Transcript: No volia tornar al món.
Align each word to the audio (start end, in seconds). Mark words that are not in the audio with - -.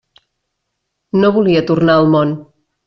No 1.21 1.31
volia 1.37 1.65
tornar 1.73 2.01
al 2.01 2.13
món. 2.17 2.37